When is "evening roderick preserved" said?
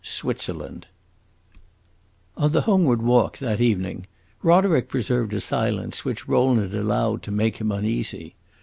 3.61-5.31